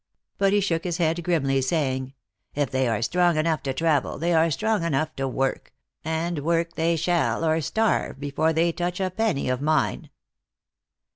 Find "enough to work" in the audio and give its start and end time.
4.83-5.71